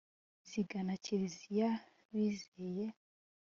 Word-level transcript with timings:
zigana 0.49 0.93
kiziriya 1.03 1.69
bizeye 2.09 2.85